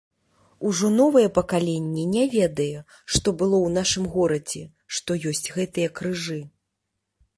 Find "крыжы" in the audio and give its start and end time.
6.01-6.41